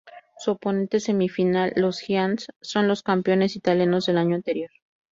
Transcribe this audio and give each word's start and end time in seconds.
Su 0.39 0.53
oponente 0.53 0.99
semifinal, 0.99 1.73
los 1.75 1.99
Giants, 1.99 2.47
son 2.59 2.87
los 2.87 3.03
campeones 3.03 3.55
italianos 3.55 4.07
del 4.07 4.17
año 4.17 4.33
anterior. 4.35 4.71